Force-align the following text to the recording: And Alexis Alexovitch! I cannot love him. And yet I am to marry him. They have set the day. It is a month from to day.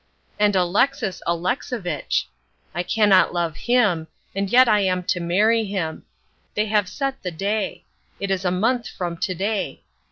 And 0.39 0.55
Alexis 0.55 1.21
Alexovitch! 1.27 2.27
I 2.73 2.81
cannot 2.81 3.35
love 3.35 3.55
him. 3.55 4.07
And 4.35 4.49
yet 4.49 4.67
I 4.67 4.79
am 4.79 5.03
to 5.03 5.19
marry 5.19 5.63
him. 5.63 6.05
They 6.55 6.65
have 6.65 6.89
set 6.89 7.21
the 7.21 7.29
day. 7.29 7.85
It 8.19 8.31
is 8.31 8.43
a 8.43 8.49
month 8.49 8.87
from 8.87 9.15
to 9.17 9.35
day. 9.35 9.83